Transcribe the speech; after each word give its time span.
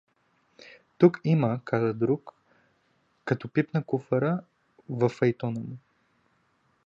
—Тук 0.97 1.13
какво 1.13 1.29
има— 1.29 1.59
каза 1.65 1.93
друг, 1.93 2.33
като 3.25 3.49
пипна 3.49 3.83
куфара 3.83 4.41
във 4.89 5.11
файтона 5.11 5.59
му. 5.59 5.77